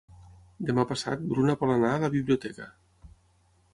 [0.69, 2.67] Demà passat na Bruna vol anar a la biblioteca.